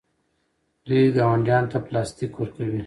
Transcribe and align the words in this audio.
دوی 0.87 1.03
ګاونډیانو 1.17 1.71
ته 1.73 1.77
پلاستیک 1.87 2.33
ورکوي. 2.37 2.79